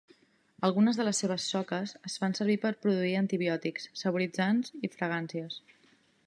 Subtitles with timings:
[0.67, 5.61] Algunes de les seves soques es fan servir per produir antibiòtics, saboritzants i fragàncies.